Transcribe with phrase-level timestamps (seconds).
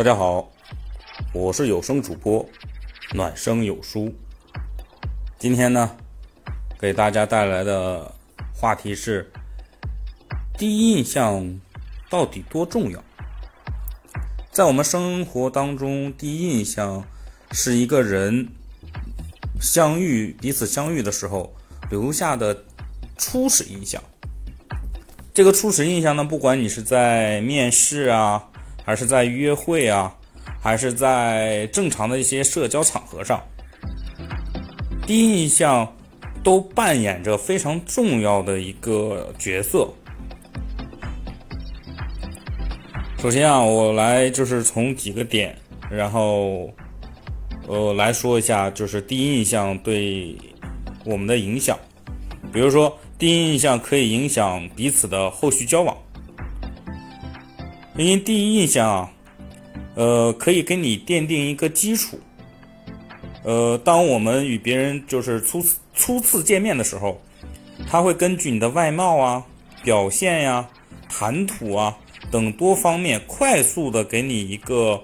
[0.00, 0.50] 大家好，
[1.34, 2.48] 我是有声主播
[3.12, 4.10] 暖声有书。
[5.38, 5.94] 今天呢，
[6.78, 8.10] 给大家带来的
[8.54, 9.30] 话题是：
[10.56, 11.60] 第一印象
[12.08, 13.04] 到底多重要？
[14.50, 17.04] 在我们生活当中，第一印象
[17.52, 18.48] 是一个人
[19.60, 21.54] 相遇、彼此相遇的时候
[21.90, 22.64] 留下的
[23.18, 24.02] 初始印象。
[25.34, 28.46] 这个初始印象呢，不管你是在面试啊。
[28.84, 30.14] 还是在约会啊，
[30.60, 33.40] 还是在正常的一些社交场合上，
[35.06, 35.90] 第一印象
[36.42, 39.88] 都扮演着非常重要的一个角色。
[43.18, 45.54] 首先啊，我来就是从几个点，
[45.90, 46.70] 然后
[47.68, 50.36] 呃来说一下，就是第一印象对
[51.04, 51.78] 我们的影响。
[52.52, 55.96] 比如说，第一印象可以影响彼此的后续交往。
[58.06, 59.10] 因第一印象啊，
[59.94, 62.18] 呃，可以给你奠定一个基础。
[63.42, 67.20] 呃，当我们与别人就是初次初次见面的时候，
[67.88, 69.44] 他会根据你的外貌啊、
[69.82, 70.68] 表现呀、
[71.08, 71.96] 谈吐啊
[72.30, 75.02] 等多方面，快速的给你一个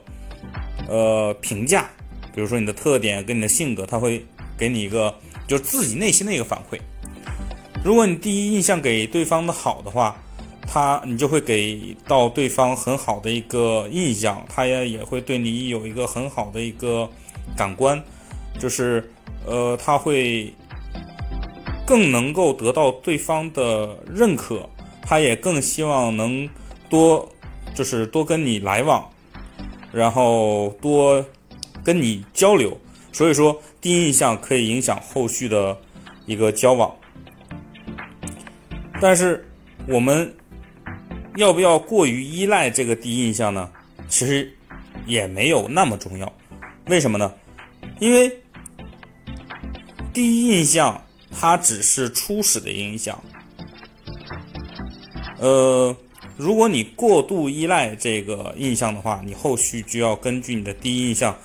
[0.88, 1.88] 呃评价。
[2.34, 4.24] 比如说你的特点跟你的性格，他会
[4.58, 5.14] 给你一个
[5.48, 6.78] 就是自己内心的一个反馈。
[7.82, 10.22] 如果你第一印象给对方的好的话，
[10.66, 17.08] 他，你就会给到对方很好的一个印象，他也也会对你有一个很好的一个
[17.56, 18.02] 感官，
[18.58, 19.08] 就是，
[19.46, 20.52] 呃，他会
[21.86, 24.68] 更能够得到对方的认可，
[25.00, 26.48] 他也更希望能
[26.90, 27.26] 多，
[27.74, 29.08] 就是多跟你来往，
[29.92, 31.24] 然后多
[31.84, 32.76] 跟你交流，
[33.12, 35.78] 所以说第一印象可以影响后续的
[36.26, 36.92] 一个交往，
[39.00, 39.48] 但是
[39.88, 40.34] 我们。
[41.36, 43.70] 要不要过于依赖这个第一印象呢？
[44.08, 44.50] 其实
[45.06, 46.32] 也没有那么重要。
[46.86, 47.32] 为什么呢？
[48.00, 48.34] 因为
[50.12, 51.00] 第一印象
[51.30, 53.22] 它只是初始的印象。
[55.38, 55.94] 呃，
[56.38, 61.36] 如果你过度依赖这个印象的话，你后续就要根据你的第一印象，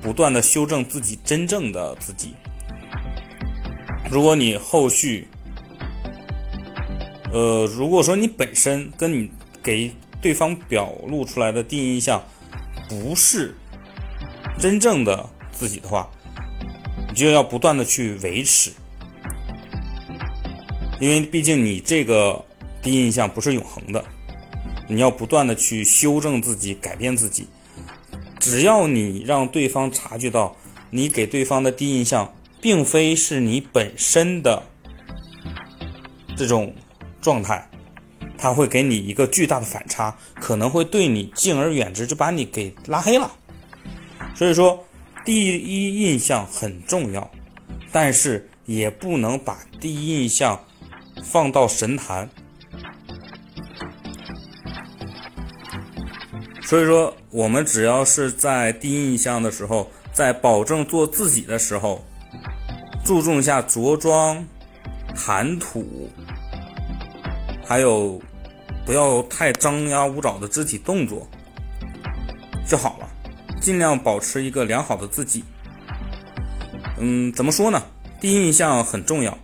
[0.00, 2.34] 不断的修正自己真正的自己。
[4.08, 5.26] 如果你后续，
[7.32, 9.30] 呃，如果说你本身跟你
[9.62, 12.22] 给对方表露出来的第一印象
[12.90, 13.54] 不是
[14.58, 16.10] 真正的自己的话，
[17.08, 18.70] 你就要不断的去维持，
[21.00, 22.44] 因为毕竟你这个
[22.82, 24.04] 第一印象不是永恒的，
[24.86, 27.46] 你要不断的去修正自己，改变自己。
[28.38, 30.54] 只要你让对方察觉到
[30.90, 34.62] 你给对方的第一印象并非是你本身的
[36.36, 36.74] 这种。
[37.22, 37.66] 状态，
[38.36, 43.30] 他会给你一个巨大的反差，可能会对你敬而远之，就把你给拉黑了。
[44.34, 44.84] 所以说，
[45.24, 47.30] 第一印象很重要，
[47.92, 50.60] 但是也不能把第一印象
[51.22, 52.28] 放到神坛。
[56.62, 62.04] 所以说，我们只要是在第一印象的时候，在保证做自己的时候，
[63.04, 64.44] 注重一下着装、
[65.14, 66.10] 谈吐。
[67.72, 68.20] 还有，
[68.84, 71.26] 不要太张牙舞爪的肢体动作
[72.68, 73.08] 就好了，
[73.62, 75.42] 尽量保持一个良好的自己。
[76.98, 77.82] 嗯，怎么说呢？
[78.20, 79.38] 第一印象很重要，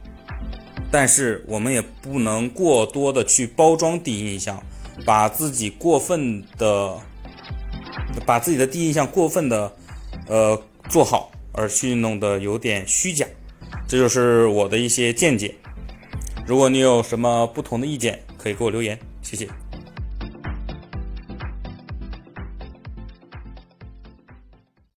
[0.90, 4.62] 但是我们也不能过多的去包装第一印象，
[5.06, 6.98] 把自己过分的，
[8.26, 9.74] 把自己的第一印象过分的，
[10.26, 13.26] 呃，做好，而去弄得有点虚假。
[13.88, 15.54] 这就是我的一些见解。
[16.48, 19.46] 如果你有什么不同的意见，可以给我留言，谢谢。